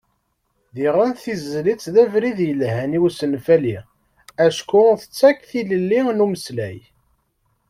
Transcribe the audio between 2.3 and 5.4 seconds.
yelhan i usenfali, acku tettak